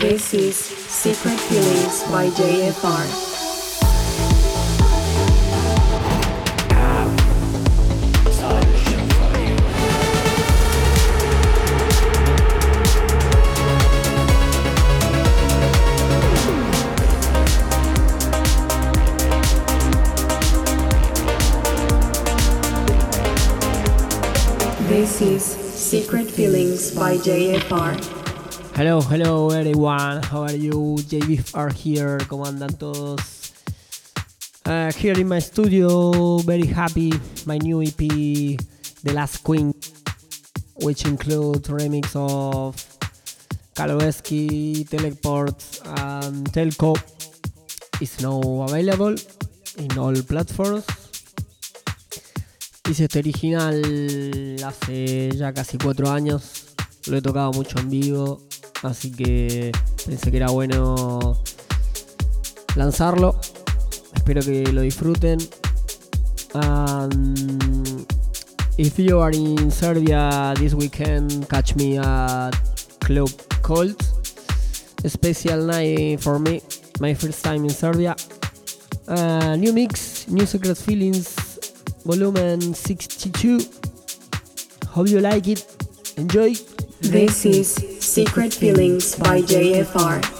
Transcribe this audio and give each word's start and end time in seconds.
This 0.00 0.32
is 0.32 0.56
Secret 0.56 1.38
Feelings 1.38 2.04
by 2.04 2.28
JFR. 2.28 3.04
This 24.88 25.20
is 25.20 25.44
Secret 25.44 26.30
Feelings 26.30 26.90
by 26.90 27.18
JFR. 27.18 28.19
Hello, 28.80 29.02
hello 29.02 29.50
everyone. 29.50 30.22
How 30.22 30.44
are 30.44 30.56
you? 30.56 30.96
JFR 31.04 31.70
here. 31.70 32.16
¿Cómo 32.30 32.46
todos? 32.78 33.52
Uh, 34.64 34.90
here 34.92 35.20
in 35.20 35.28
my 35.28 35.38
studio, 35.38 36.38
very 36.38 36.64
happy. 36.64 37.12
My 37.44 37.58
new 37.58 37.82
EP, 37.82 37.98
The 37.98 39.12
Last 39.12 39.44
Queen, 39.44 39.74
which 40.76 41.04
includes 41.04 41.68
remix 41.68 42.16
of 42.16 42.74
Kaloveski, 43.74 44.88
Teleport, 44.88 45.60
and 45.84 46.50
Telco, 46.50 46.96
is 48.00 48.18
now 48.22 48.40
available 48.62 49.14
in 49.76 49.98
all 49.98 50.14
platforms. 50.22 50.86
Hice 52.86 53.04
este 53.04 53.18
original 53.18 54.56
hace 54.64 55.36
ya 55.36 55.52
casi 55.52 55.76
cuatro 55.76 56.08
años. 56.08 56.69
Lo 57.06 57.16
he 57.16 57.22
tocado 57.22 57.52
mucho 57.52 57.78
en 57.78 57.90
vivo. 57.90 58.40
Así 58.82 59.10
que 59.10 59.72
pensé 60.06 60.30
que 60.30 60.36
era 60.36 60.50
bueno 60.50 61.42
lanzarlo. 62.76 63.38
Espero 64.14 64.42
que 64.42 64.64
lo 64.72 64.82
disfruten. 64.82 65.38
If 68.76 68.98
you 68.98 69.20
are 69.20 69.36
in 69.36 69.70
Serbia 69.70 70.54
this 70.56 70.74
weekend, 70.74 71.46
catch 71.48 71.74
me 71.76 71.98
at 71.98 72.52
Club 73.00 73.30
Cold. 73.62 73.96
Special 75.06 75.66
night 75.66 76.20
for 76.20 76.38
me. 76.38 76.62
My 77.00 77.14
first 77.14 77.42
time 77.44 77.64
in 77.64 77.70
Serbia. 77.70 78.16
Uh, 79.08 79.56
new 79.56 79.72
mix, 79.72 80.28
new 80.28 80.46
secret 80.46 80.76
feelings 80.76 81.50
volume 82.04 82.60
62. 82.74 83.60
Hope 84.88 85.08
you 85.08 85.20
like 85.20 85.48
it. 85.48 85.64
Enjoy. 86.16 86.54
This 87.00 87.46
is 87.46 87.74
Secret 87.98 88.52
Feelings 88.52 89.16
by 89.16 89.40
JFR. 89.40 90.39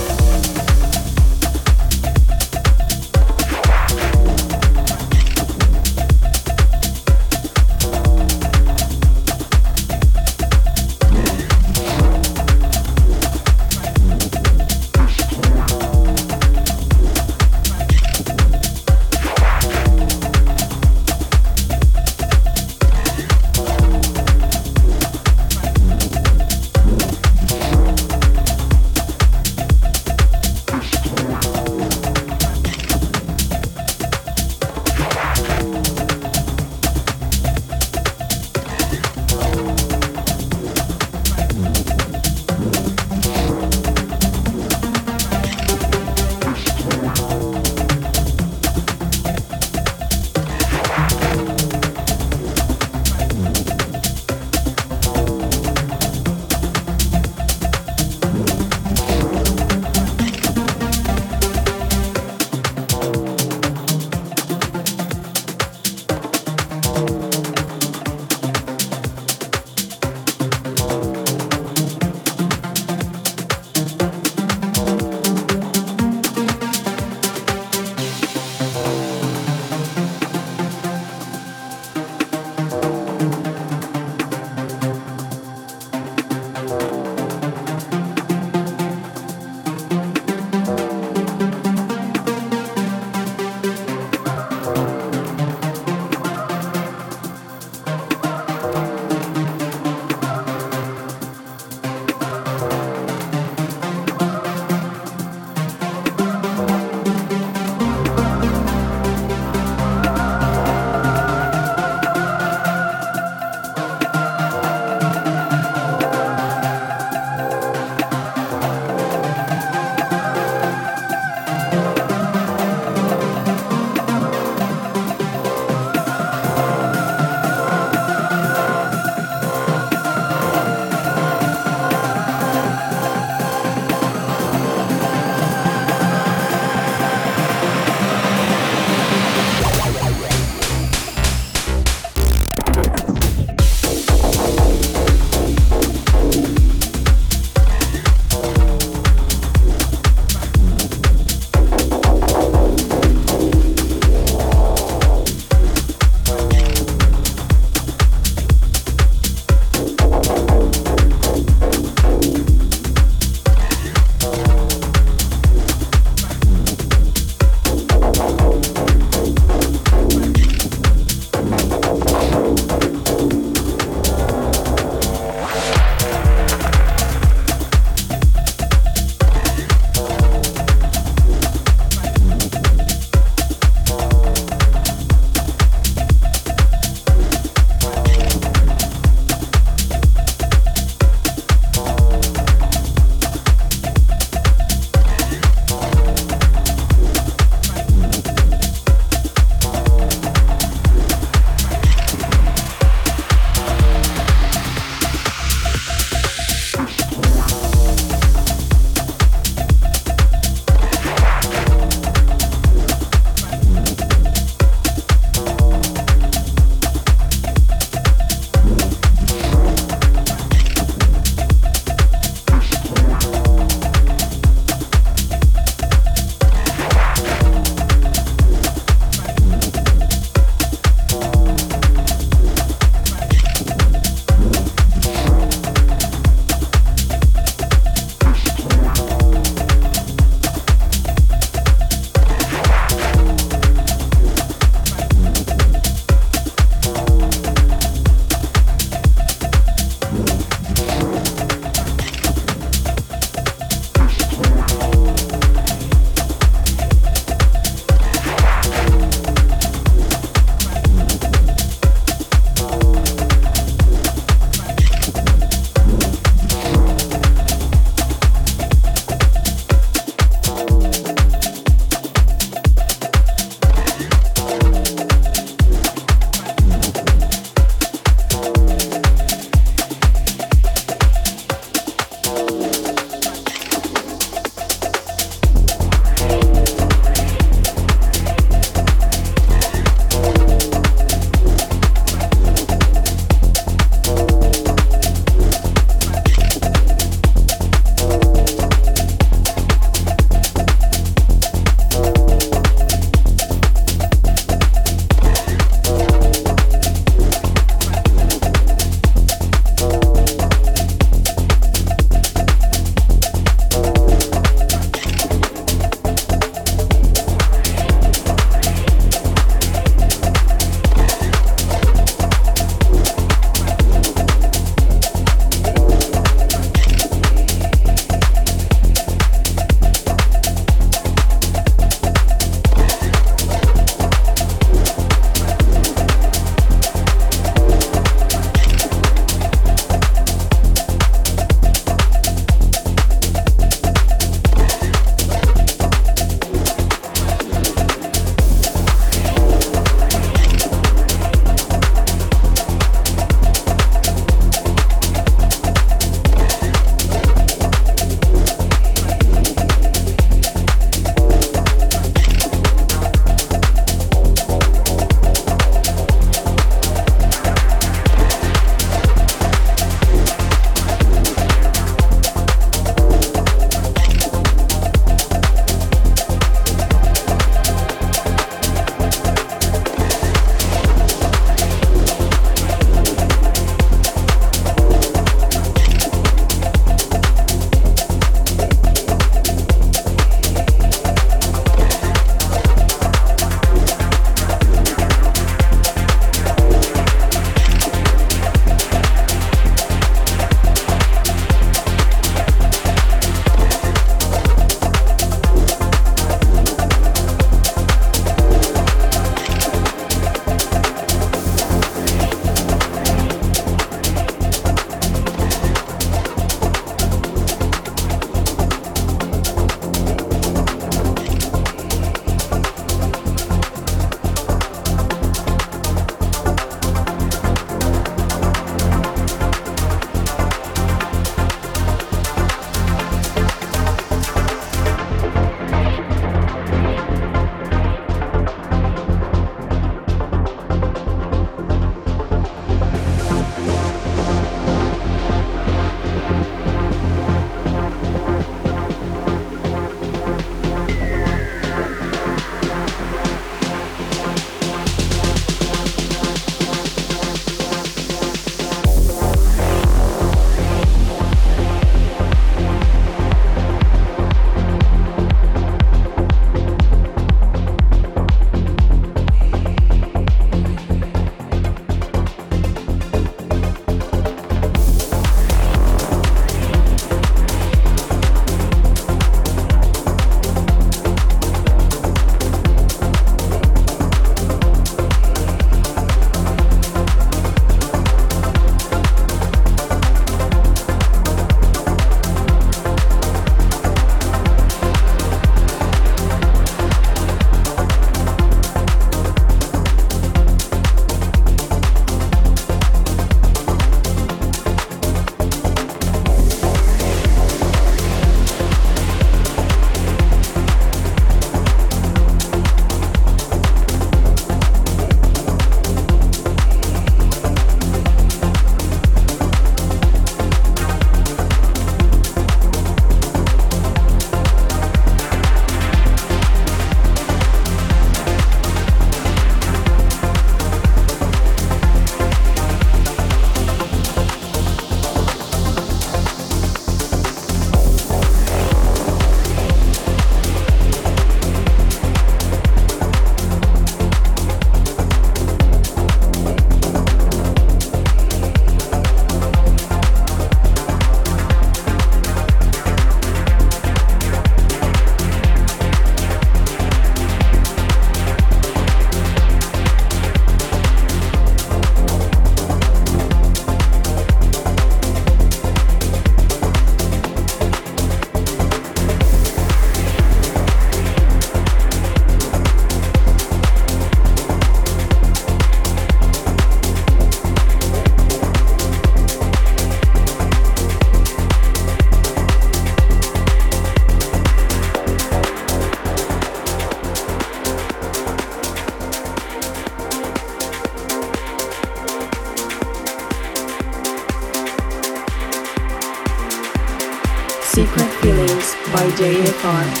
far. 599.61 600.00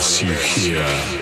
Unless 0.00 0.22
you 0.22 0.32
hear. 0.32 1.19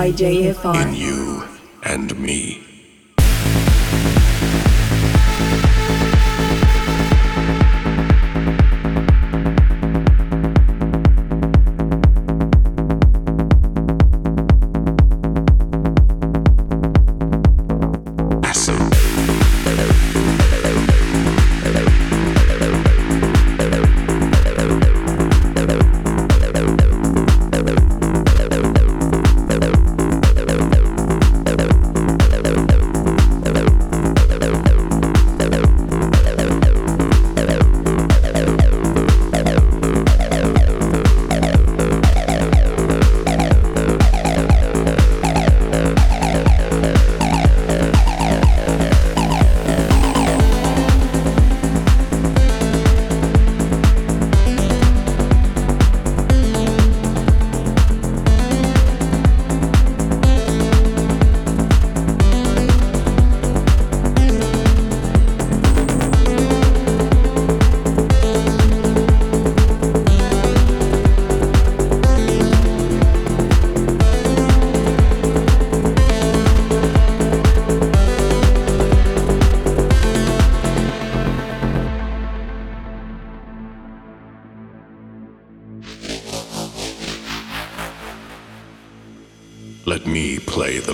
By 0.00 0.10
JFR. 0.12 1.19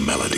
Melody. 0.06 0.35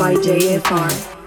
By 0.00 0.14
JFR. 0.14 1.19